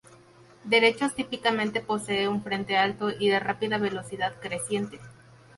[0.63, 4.99] Derechos Típicamente posee un frente alto y de rápida velocidad creciente.